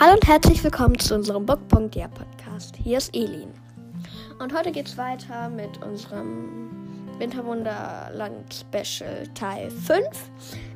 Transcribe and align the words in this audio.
Hallo 0.00 0.14
und 0.14 0.26
herzlich 0.26 0.64
willkommen 0.64 0.98
zu 0.98 1.14
unserem 1.14 1.44
Book.der 1.44 2.08
Podcast. 2.08 2.74
Hier 2.74 2.96
ist 2.96 3.14
Elin. 3.14 3.52
Und 4.38 4.56
heute 4.56 4.72
geht 4.72 4.86
es 4.86 4.96
weiter 4.96 5.50
mit 5.50 5.76
unserem 5.82 6.70
Winterwunderland 7.18 8.54
Special 8.54 9.28
Teil 9.34 9.70
5. 9.70 10.02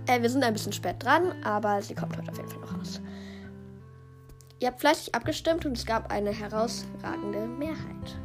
Äh, 0.08 0.20
wir 0.20 0.28
sind 0.28 0.44
ein 0.44 0.52
bisschen 0.52 0.74
spät 0.74 1.02
dran, 1.02 1.42
aber 1.42 1.80
sie 1.80 1.94
kommt 1.94 2.18
heute 2.18 2.30
auf 2.30 2.36
jeden 2.36 2.50
Fall 2.50 2.60
noch 2.60 2.78
raus. 2.78 3.00
Ihr 4.60 4.68
habt 4.68 4.80
fleißig 4.80 5.14
abgestimmt 5.14 5.64
und 5.64 5.78
es 5.78 5.86
gab 5.86 6.12
eine 6.12 6.30
herausragende 6.30 7.46
Mehrheit. 7.46 8.18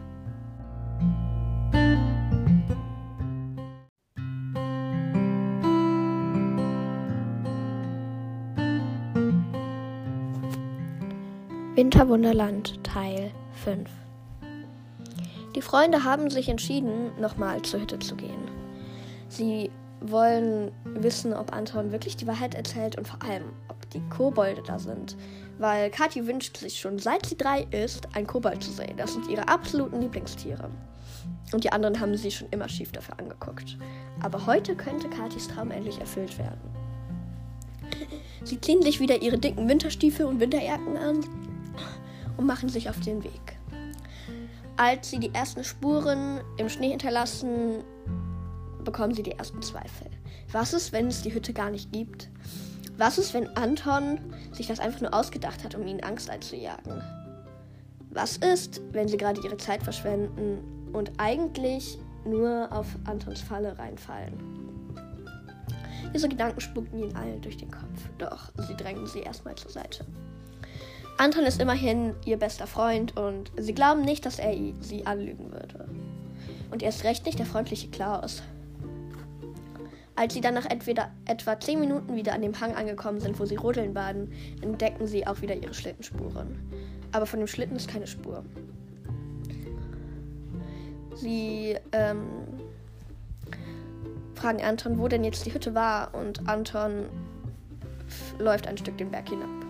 Winterwunderland 11.75 12.83
Teil 12.83 13.31
5 13.63 13.87
Die 15.55 15.61
Freunde 15.61 16.03
haben 16.03 16.31
sich 16.31 16.49
entschieden, 16.49 17.11
nochmal 17.21 17.61
zur 17.61 17.79
Hütte 17.81 17.99
zu 17.99 18.15
gehen. 18.15 18.49
Sie 19.29 19.69
wollen 20.01 20.71
wissen, 20.83 21.31
ob 21.31 21.53
Anton 21.53 21.91
wirklich 21.91 22.17
die 22.17 22.25
Wahrheit 22.25 22.55
erzählt 22.55 22.97
und 22.97 23.07
vor 23.07 23.21
allem, 23.21 23.43
ob 23.67 23.89
die 23.91 24.01
Kobolde 24.09 24.63
da 24.65 24.79
sind. 24.79 25.15
Weil 25.59 25.91
Kathi 25.91 26.25
wünscht 26.25 26.57
sich 26.57 26.79
schon, 26.79 26.97
seit 26.97 27.27
sie 27.27 27.37
drei 27.37 27.67
ist, 27.69 28.07
ein 28.13 28.25
Kobold 28.25 28.63
zu 28.63 28.71
sehen. 28.71 28.97
Das 28.97 29.13
sind 29.13 29.29
ihre 29.29 29.47
absoluten 29.47 30.01
Lieblingstiere. 30.01 30.69
Und 31.53 31.63
die 31.63 31.71
anderen 31.71 31.99
haben 31.99 32.17
sie 32.17 32.31
schon 32.31 32.49
immer 32.49 32.67
schief 32.67 32.91
dafür 32.91 33.19
angeguckt. 33.19 33.77
Aber 34.21 34.47
heute 34.47 34.75
könnte 34.75 35.07
Kathis 35.07 35.47
Traum 35.47 35.69
endlich 35.69 35.99
erfüllt 35.99 36.37
werden. 36.39 36.59
Sie 38.43 38.59
ziehen 38.59 38.81
sich 38.81 38.99
wieder 38.99 39.21
ihre 39.21 39.37
dicken 39.37 39.69
Winterstiefel 39.69 40.25
und 40.25 40.39
Winterjacken 40.39 40.97
an 40.97 41.23
und 42.39 42.45
machen 42.45 42.69
sich 42.69 42.89
auf 42.89 42.97
den 43.01 43.21
Weg. 43.21 43.59
Als 44.77 45.09
sie 45.09 45.19
die 45.19 45.33
ersten 45.33 45.65
Spuren 45.65 46.39
im 46.55 46.69
Schnee 46.69 46.91
hinterlassen, 46.91 47.83
bekommen 48.85 49.13
sie 49.13 49.23
die 49.23 49.33
ersten 49.33 49.61
Zweifel. 49.61 50.07
Was 50.53 50.71
ist, 50.71 50.93
wenn 50.93 51.07
es 51.07 51.21
die 51.21 51.33
Hütte 51.33 51.51
gar 51.51 51.69
nicht 51.69 51.91
gibt? 51.91 52.29
Was 52.97 53.17
ist, 53.17 53.33
wenn 53.33 53.47
Anton 53.57 54.19
sich 54.53 54.67
das 54.67 54.79
einfach 54.79 55.01
nur 55.01 55.13
ausgedacht 55.13 55.65
hat, 55.65 55.75
um 55.75 55.85
ihnen 55.85 56.01
Angst 56.01 56.29
einzujagen? 56.29 57.03
Was 58.11 58.37
ist, 58.37 58.81
wenn 58.93 59.09
sie 59.09 59.17
gerade 59.17 59.41
ihre 59.41 59.57
Zeit 59.57 59.83
verschwenden 59.83 60.59
und 60.93 61.11
eigentlich 61.17 61.99
nur 62.23 62.69
auf 62.71 62.87
Antons 63.03 63.41
Falle 63.41 63.77
reinfallen? 63.77 64.33
Diese 66.13 66.29
Gedanken 66.29 66.61
spuckten 66.61 66.99
ihnen 66.99 67.15
allen 67.17 67.41
durch 67.41 67.57
den 67.57 67.69
Kopf, 67.69 68.09
doch 68.17 68.53
sie 68.65 68.77
drängten 68.77 69.07
sie 69.07 69.19
erstmal 69.19 69.55
zur 69.55 69.71
Seite. 69.71 70.05
Anton 71.19 71.43
ist 71.43 71.59
immerhin 71.61 72.15
ihr 72.23 72.37
bester 72.37 72.65
Freund 72.65 73.17
und 73.17 73.51
sie 73.57 73.73
glauben 73.73 74.03
nicht, 74.03 74.25
dass 74.25 74.39
er 74.39 74.55
sie 74.79 75.05
anlügen 75.05 75.51
würde. 75.51 75.89
Und 76.71 76.81
er 76.81 76.87
ist 76.87 77.03
recht 77.03 77.25
nicht 77.25 77.37
der 77.37 77.45
freundliche 77.45 77.89
Klaus. 77.89 78.41
Als 80.15 80.33
sie 80.33 80.39
dann 80.39 80.53
nach 80.53 80.65
entweder 80.65 81.11
etwa 81.25 81.59
10 81.59 81.77
Minuten 81.81 82.15
wieder 82.15 82.31
an 82.31 82.41
dem 82.41 82.57
Hang 82.61 82.73
angekommen 82.73 83.19
sind, 83.19 83.37
wo 83.37 83.43
sie 83.43 83.57
rodeln 83.57 83.93
baden, 83.93 84.31
entdecken 84.61 85.07
sie 85.07 85.27
auch 85.27 85.41
wieder 85.41 85.55
ihre 85.55 85.73
Schlittenspuren. 85.73 86.57
Aber 87.11 87.25
von 87.25 87.39
dem 87.39 87.47
Schlitten 87.47 87.75
ist 87.75 87.89
keine 87.89 88.07
Spur. 88.07 88.45
Sie 91.15 91.75
ähm, 91.91 92.27
fragen 94.35 94.61
Anton, 94.61 94.97
wo 94.97 95.09
denn 95.09 95.25
jetzt 95.25 95.45
die 95.45 95.53
Hütte 95.53 95.75
war, 95.75 96.15
und 96.15 96.47
Anton 96.47 97.07
läuft 98.37 98.67
ein 98.67 98.77
Stück 98.77 98.97
den 98.97 99.11
Berg 99.11 99.27
hinab. 99.27 99.68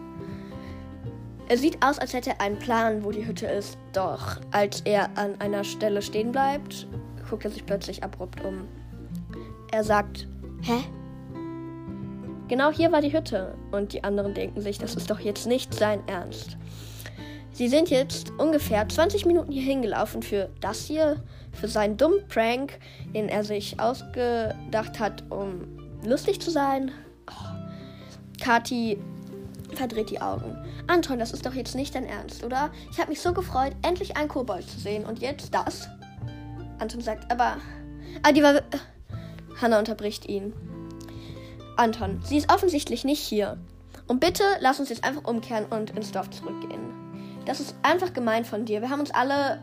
Es 1.51 1.61
sieht 1.61 1.83
aus, 1.83 1.97
als 1.97 2.13
hätte 2.13 2.29
er 2.29 2.41
einen 2.41 2.59
Plan, 2.59 3.03
wo 3.03 3.11
die 3.11 3.25
Hütte 3.25 3.47
ist. 3.47 3.77
Doch 3.91 4.39
als 4.51 4.81
er 4.81 5.09
an 5.17 5.33
einer 5.41 5.63
Stelle 5.63 6.01
stehen 6.01 6.31
bleibt, 6.31 6.87
guckt 7.27 7.43
er 7.43 7.51
sich 7.51 7.65
plötzlich 7.65 8.03
abrupt 8.03 8.43
um. 8.45 8.67
Er 9.71 9.83
sagt, 9.83 10.27
Hä? 10.61 10.83
Genau 12.49 12.71
hier 12.71 12.91
war 12.91 13.01
die 13.01 13.13
Hütte. 13.13 13.55
Und 13.71 13.93
die 13.93 14.03
anderen 14.03 14.33
denken 14.33 14.61
sich, 14.61 14.77
das 14.77 14.95
ist 14.95 15.09
doch 15.09 15.19
jetzt 15.19 15.47
nicht 15.47 15.73
sein 15.73 16.01
Ernst. 16.07 16.57
Sie 17.51 17.67
sind 17.67 17.89
jetzt 17.89 18.31
ungefähr 18.37 18.87
20 18.87 19.25
Minuten 19.25 19.51
hier 19.51 19.63
hingelaufen 19.63 20.21
für 20.21 20.49
das 20.61 20.85
hier, 20.85 21.17
für 21.51 21.67
seinen 21.67 21.97
dummen 21.97 22.27
Prank, 22.27 22.79
den 23.13 23.27
er 23.27 23.43
sich 23.43 23.79
ausgedacht 23.79 24.99
hat, 24.99 25.23
um 25.29 25.79
lustig 26.05 26.39
zu 26.39 26.51
sein. 26.51 26.91
Oh. 27.29 28.43
Kati 28.43 28.97
verdreht 29.75 30.09
die 30.09 30.21
Augen. 30.21 30.55
Anton, 30.87 31.19
das 31.19 31.31
ist 31.31 31.45
doch 31.45 31.53
jetzt 31.53 31.75
nicht 31.75 31.95
dein 31.95 32.05
Ernst, 32.05 32.43
oder? 32.43 32.71
Ich 32.91 32.99
habe 32.99 33.09
mich 33.09 33.21
so 33.21 33.33
gefreut, 33.33 33.73
endlich 33.81 34.17
einen 34.17 34.29
Kobold 34.29 34.69
zu 34.69 34.79
sehen. 34.79 35.05
Und 35.05 35.19
jetzt 35.19 35.53
das? 35.53 35.87
Anton 36.79 37.01
sagt, 37.01 37.31
aber. 37.31 37.57
Ah, 38.23 38.31
die 38.31 38.43
war. 38.43 38.55
Äh, 38.55 38.61
Hannah 39.61 39.79
unterbricht 39.79 40.27
ihn. 40.27 40.53
Anton, 41.75 42.21
sie 42.23 42.37
ist 42.37 42.51
offensichtlich 42.51 43.03
nicht 43.03 43.21
hier. 43.21 43.57
Und 44.07 44.19
bitte 44.19 44.43
lass 44.59 44.79
uns 44.79 44.89
jetzt 44.89 45.03
einfach 45.03 45.25
umkehren 45.25 45.65
und 45.65 45.91
ins 45.91 46.11
Dorf 46.11 46.29
zurückgehen. 46.29 46.79
Das 47.45 47.59
ist 47.59 47.75
einfach 47.83 48.13
gemein 48.13 48.45
von 48.45 48.65
dir. 48.65 48.81
Wir 48.81 48.89
haben 48.89 48.99
uns 48.99 49.11
alle 49.11 49.61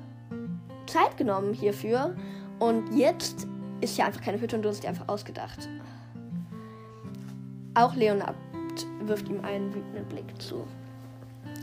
Zeit 0.86 1.16
genommen 1.16 1.52
hierfür. 1.52 2.16
Und 2.58 2.96
jetzt 2.96 3.46
ist 3.80 3.96
hier 3.96 4.06
einfach 4.06 4.22
keine 4.22 4.40
Hütte 4.40 4.56
und 4.56 4.62
du 4.62 4.68
hast 4.68 4.82
dir 4.82 4.88
einfach 4.88 5.08
ausgedacht. 5.08 5.68
Auch 7.74 7.94
Leonard 7.94 8.34
wirft 9.08 9.28
ihm 9.28 9.44
einen 9.44 9.74
wütenden 9.74 10.04
Blick 10.06 10.40
zu. 10.40 10.66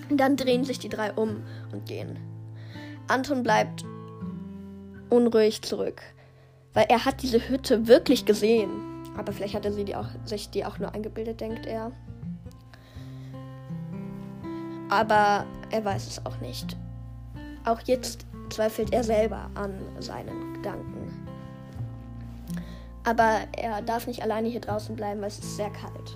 Dann 0.10 0.36
drehen 0.36 0.64
sich 0.64 0.80
die 0.80 0.90
drei 0.90 1.12
um 1.14 1.44
und 1.72 1.86
gehen. 1.86 2.18
Anton 3.08 3.44
bleibt 3.44 3.84
unruhig 5.10 5.62
zurück, 5.62 6.02
weil 6.74 6.86
er 6.90 7.06
hat 7.06 7.22
diese 7.22 7.50
Hütte 7.50 7.88
wirklich 7.88 8.26
gesehen. 8.26 8.70
Aber 9.18 9.32
vielleicht 9.32 9.54
hat 9.54 9.66
er 9.66 9.74
sie 9.74 9.86
die 9.86 9.96
auch, 9.96 10.08
sich 10.26 10.50
die 10.50 10.66
auch 10.66 10.80
nur 10.80 10.94
eingebildet, 10.94 11.40
denkt 11.40 11.66
er. 11.66 11.92
Aber 14.90 15.46
er 15.72 15.86
weiß 15.86 16.08
es 16.08 16.26
auch 16.26 16.40
nicht. 16.40 16.78
Auch 17.66 17.80
jetzt 17.86 18.26
zweifelt 18.50 18.94
er 18.94 19.04
selber 19.04 19.50
an 19.56 19.74
seinen 20.00 20.54
Gedanken. 20.56 21.28
Aber 23.04 23.42
er 23.58 23.82
darf 23.82 24.08
nicht 24.08 24.24
alleine 24.24 24.48
hier 24.48 24.62
draußen 24.62 24.96
bleiben, 24.96 25.22
weil 25.22 25.28
es 25.28 25.40
ist 25.40 25.58
sehr 25.58 25.70
kalt. 25.70 26.16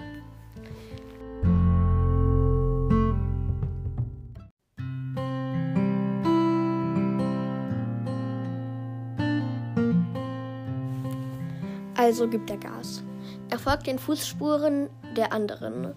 Also 12.08 12.26
gibt 12.26 12.50
er 12.50 12.56
Gas. 12.56 13.04
Er 13.50 13.60
folgt 13.60 13.86
den 13.86 14.00
Fußspuren 14.00 14.90
der 15.18 15.34
anderen 15.34 15.94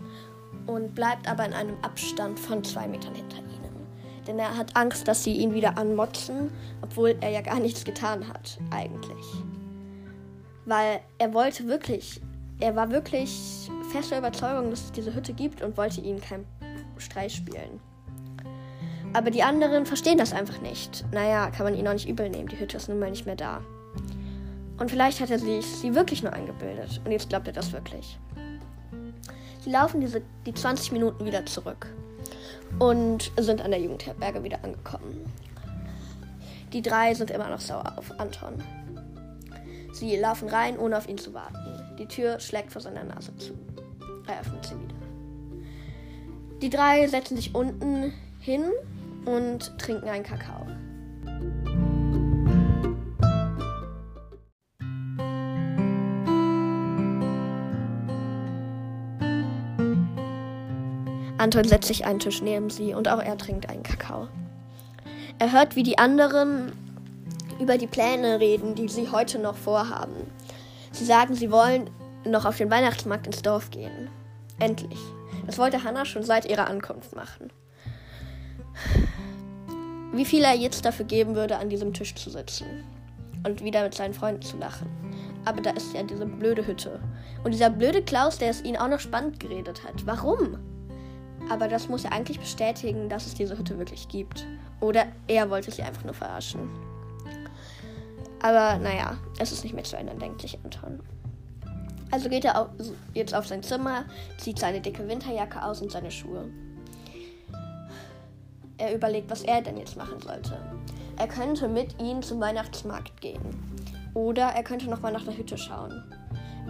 und 0.66 0.93
bleibt 0.93 1.31
aber 1.31 1.47
in 1.47 1.53
einem 1.53 1.76
Abstand 1.82 2.37
von 2.37 2.65
zwei 2.65 2.88
Metern 2.88 3.15
hinter 3.15 3.37
ihnen. 3.37 3.87
Denn 4.26 4.41
er 4.41 4.56
hat 4.56 4.75
Angst, 4.76 5.06
dass 5.06 5.22
sie 5.22 5.37
ihn 5.37 5.54
wieder 5.54 5.78
anmotzen, 5.78 6.50
obwohl 6.82 7.15
er 7.21 7.31
ja 7.31 7.43
gar 7.43 7.60
nichts 7.60 7.84
getan 7.84 8.26
hat, 8.26 8.59
eigentlich. 8.72 9.25
Weil 10.66 10.98
er 11.19 11.32
wollte 11.32 11.69
wirklich, 11.69 12.21
er 12.59 12.75
war 12.75 12.91
wirklich 12.91 13.71
fester 13.92 14.19
Überzeugung, 14.19 14.71
dass 14.71 14.87
es 14.87 14.92
diese 14.92 15.15
Hütte 15.15 15.32
gibt 15.32 15.62
und 15.62 15.77
wollte 15.77 16.00
ihnen 16.00 16.21
keinen 16.21 16.44
Streich 16.98 17.37
spielen. 17.37 17.78
Aber 19.12 19.31
die 19.31 19.44
anderen 19.44 19.87
verstehen 19.87 20.19
das 20.19 20.32
einfach 20.32 20.60
nicht. 20.60 21.04
Naja, 21.12 21.50
kann 21.50 21.66
man 21.66 21.77
ihn 21.77 21.87
auch 21.87 21.92
nicht 21.92 22.09
übel 22.09 22.28
nehmen, 22.28 22.48
die 22.48 22.59
Hütte 22.59 22.78
ist 22.78 22.88
nun 22.88 22.98
mal 22.98 23.10
nicht 23.10 23.27
mehr 23.27 23.37
da. 23.37 23.62
Und 24.80 24.91
vielleicht 24.91 25.20
hat 25.20 25.30
er 25.30 25.38
sich 25.38 25.66
sie 25.66 25.94
wirklich 25.94 26.22
nur 26.22 26.32
eingebildet. 26.32 27.00
Und 27.04 27.12
jetzt 27.12 27.28
glaubt 27.28 27.47
er 27.47 27.53
das 27.53 27.72
wirklich. 27.72 28.18
Sie 29.60 29.71
laufen 29.71 30.00
diese, 30.00 30.22
die 30.47 30.54
20 30.54 30.92
Minuten 30.92 31.27
wieder 31.27 31.44
zurück 31.44 31.86
und 32.78 33.30
sind 33.38 33.60
an 33.60 33.72
der 33.72 33.80
Jugendherberge 33.80 34.42
wieder 34.42 34.65
angekommen. 34.65 35.30
Die 36.72 36.80
drei 36.80 37.12
sind 37.12 37.30
immer 37.30 37.50
noch 37.50 37.60
sauer 37.60 37.92
auf 37.97 38.18
Anton. 38.18 38.54
Sie 39.92 40.16
laufen 40.16 40.48
rein, 40.48 40.78
ohne 40.78 40.97
auf 40.97 41.09
ihn 41.09 41.18
zu 41.18 41.34
warten. 41.34 41.97
Die 41.98 42.06
Tür 42.06 42.41
schlägt 42.41 42.72
vor 42.72 42.80
seiner 42.80 43.04
Nase 43.04 43.36
zu. 43.36 43.53
Er 44.26 44.41
öffnet 44.41 44.65
sie 44.65 44.80
wieder. 44.80 44.94
Die 46.62 46.71
drei 46.71 47.06
setzen 47.06 47.36
sich 47.36 47.54
unten 47.54 48.15
hin 48.38 48.65
und 49.26 49.76
trinken 49.78 50.09
einen 50.09 50.24
Kakao. 50.24 50.66
Anton 61.41 61.65
setzt 61.65 61.89
sich 61.89 62.04
einen 62.04 62.19
Tisch 62.19 62.42
neben 62.42 62.69
sie 62.69 62.92
und 62.92 63.09
auch 63.09 63.19
er 63.19 63.39
trinkt 63.39 63.71
einen 63.71 63.83
Kakao. 63.83 64.28
Er 65.39 65.53
hört, 65.53 65.75
wie 65.75 65.83
die 65.83 65.97
anderen 65.97 66.72
über 67.59 67.78
die 67.78 67.87
Pläne 67.87 68.41
reden, 68.41 68.75
die 68.75 68.89
sie 68.89 69.10
heute 69.10 69.39
noch 69.39 69.57
vorhaben. 69.57 70.31
Sie 70.92 71.07
sagen, 71.07 71.34
sie 71.34 71.51
wollen 71.51 71.89
noch 72.27 72.45
auf 72.45 72.59
den 72.59 72.71
Weihnachtsmarkt 72.71 73.27
ins 73.27 73.41
Dorf 73.41 73.71
gehen. 73.71 74.10
Endlich. 74.59 74.98
Das 75.47 75.57
wollte 75.57 75.83
Hannah 75.83 76.04
schon 76.04 76.25
seit 76.25 76.45
ihrer 76.45 76.69
Ankunft 76.69 77.16
machen. 77.16 77.51
wie 80.13 80.27
viel 80.27 80.45
er 80.45 80.54
jetzt 80.54 80.84
dafür 80.84 81.07
geben 81.07 81.36
würde, 81.36 81.57
an 81.57 81.71
diesem 81.71 81.95
Tisch 81.95 82.15
zu 82.15 82.28
sitzen 82.28 82.84
und 83.47 83.65
wieder 83.65 83.83
mit 83.83 83.95
seinen 83.95 84.13
Freunden 84.13 84.43
zu 84.43 84.59
lachen. 84.59 84.91
Aber 85.47 85.63
da 85.63 85.71
ist 85.71 85.95
ja 85.95 86.03
diese 86.03 86.27
blöde 86.27 86.66
Hütte. 86.66 87.01
Und 87.45 87.53
dieser 87.53 87.71
blöde 87.71 88.03
Klaus, 88.03 88.36
der 88.36 88.51
es 88.51 88.63
ihnen 88.63 88.77
auch 88.77 88.89
noch 88.89 89.01
spannend 89.01 89.41
geredet 89.41 89.84
hat. 89.84 90.07
Warum? 90.07 90.59
Aber 91.48 91.69
das 91.69 91.89
muss 91.89 92.03
ja 92.03 92.10
eigentlich 92.10 92.39
bestätigen, 92.39 93.09
dass 93.09 93.27
es 93.27 93.34
diese 93.34 93.57
Hütte 93.59 93.78
wirklich 93.78 94.09
gibt. 94.09 94.47
Oder 94.81 95.07
er 95.27 95.51
wollte 95.51 95.71
sie 95.71 95.83
einfach 95.83 96.04
nur 96.04 96.15
verarschen. 96.15 96.69
Aber 98.42 98.78
naja, 98.78 99.16
es 99.39 99.53
ist 99.53 99.65
nicht 99.65 99.75
mehr 99.75 99.84
zu 99.84 99.97
ändern, 99.97 100.19
denkt 100.19 100.41
sich 100.42 100.59
Anton. 100.65 101.01
Also 102.10 102.28
geht 102.28 102.45
er 102.45 102.60
auf, 102.60 102.69
jetzt 103.15 103.34
auf 103.34 103.47
sein 103.47 103.63
Zimmer, 103.63 104.04
zieht 104.39 104.59
seine 104.59 104.81
dicke 104.81 105.07
Winterjacke 105.07 105.63
aus 105.63 105.81
und 105.81 105.92
seine 105.92 106.10
Schuhe. 106.10 106.48
Er 108.78 108.95
überlegt, 108.95 109.31
was 109.31 109.43
er 109.43 109.60
denn 109.60 109.77
jetzt 109.77 109.97
machen 109.97 110.21
sollte. 110.21 110.59
Er 111.19 111.28
könnte 111.28 111.69
mit 111.69 112.01
ihnen 112.01 112.22
zum 112.22 112.41
Weihnachtsmarkt 112.41 113.21
gehen. 113.21 113.43
Oder 114.15 114.47
er 114.47 114.63
könnte 114.63 114.89
nochmal 114.89 115.13
nach 115.13 115.25
der 115.25 115.36
Hütte 115.36 115.59
schauen. 115.59 116.03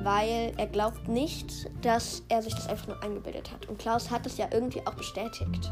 Weil 0.02 0.52
er 0.56 0.66
glaubt 0.66 1.08
nicht, 1.08 1.70
dass 1.82 2.22
er 2.28 2.42
sich 2.42 2.54
das 2.54 2.68
einfach 2.68 2.88
nur 2.88 3.02
eingebildet 3.02 3.50
hat. 3.52 3.68
Und 3.68 3.78
Klaus 3.78 4.10
hat 4.10 4.24
es 4.26 4.38
ja 4.38 4.48
irgendwie 4.50 4.80
auch 4.86 4.94
bestätigt. 4.94 5.70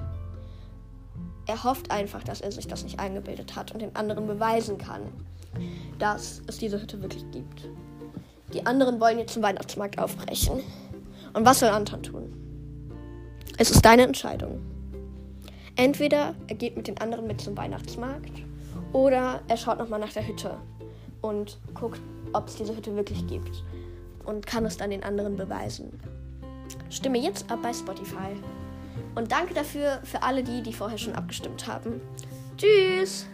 Er 1.47 1.65
hofft 1.65 1.91
einfach, 1.91 2.23
dass 2.23 2.43
er 2.43 2.53
sich 2.53 2.67
das 2.67 2.85
nicht 2.85 3.01
eingebildet 3.01 3.57
hat 3.57 3.73
und 3.73 3.81
den 3.81 3.97
anderen 3.97 4.27
beweisen 4.27 4.77
kann, 4.77 5.03
dass 5.99 6.43
es 6.47 6.59
diese 6.59 6.81
Hütte 6.81 7.01
wirklich 7.01 7.25
gibt. 7.31 7.71
Die 8.53 8.67
anderen 8.67 9.01
wollen 9.01 9.19
jetzt 9.19 9.33
zum 9.33 9.43
Weihnachtsmarkt 9.43 9.99
aufbrechen. 9.99 10.61
Und 11.33 11.47
was 11.47 11.61
soll 11.61 11.71
Anton 11.71 12.03
tun? 12.03 12.33
Es 13.57 13.71
ist 13.71 13.83
deine 13.83 14.03
Entscheidung. 14.03 14.61
Entweder 15.75 16.35
er 16.49 16.55
geht 16.55 16.77
mit 16.77 16.87
den 16.87 16.99
anderen 17.01 17.27
mit 17.27 17.41
zum 17.41 17.57
Weihnachtsmarkt 17.57 18.43
oder 18.93 19.41
er 19.49 19.57
schaut 19.57 19.79
nochmal 19.79 20.01
nach 20.01 20.13
der 20.13 20.27
Hütte 20.27 20.59
und 21.23 21.59
guckt, 21.73 22.01
ob 22.35 22.49
es 22.49 22.57
diese 22.57 22.77
Hütte 22.77 22.95
wirklich 22.95 23.27
gibt 23.27 23.65
und 24.29 24.47
kann 24.47 24.67
es 24.67 24.77
dann 24.77 24.91
den 24.91 25.03
anderen 25.03 25.37
beweisen. 25.37 25.99
Stimme 26.91 27.19
jetzt 27.19 27.51
ab 27.51 27.61
bei 27.63 27.73
Spotify. 27.73 28.37
Und 29.15 29.33
danke 29.33 29.55
dafür 29.55 30.01
für 30.05 30.23
alle 30.23 30.45
die, 30.45 30.63
die 30.63 30.73
vorher 30.73 30.99
schon 30.99 31.15
abgestimmt 31.15 31.67
haben. 31.67 32.01
Tschüss! 32.57 33.27